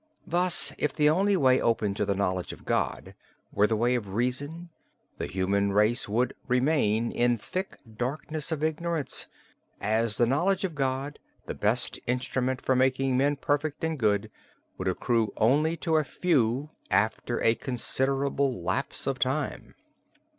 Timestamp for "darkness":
7.99-8.51